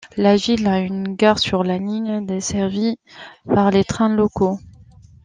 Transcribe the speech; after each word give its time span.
La 0.17 0.35
ville 0.35 0.65
a 0.65 0.79
une 0.79 1.15
gare 1.15 1.37
sur 1.37 1.63
la 1.63 1.77
ligne, 1.77 2.25
desservie 2.25 2.97
par 3.45 3.69
les 3.69 3.83
trains 3.83 4.09
locaux. 4.09 4.57